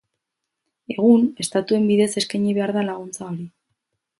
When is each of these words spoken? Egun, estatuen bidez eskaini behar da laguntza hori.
Egun, 0.95 1.27
estatuen 1.45 1.85
bidez 1.91 2.09
eskaini 2.23 2.57
behar 2.59 2.77
da 2.79 2.87
laguntza 2.89 3.25
hori. 3.29 3.47